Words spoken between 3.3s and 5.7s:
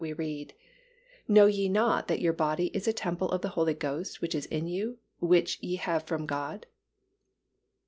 the Holy Ghost which is in you, which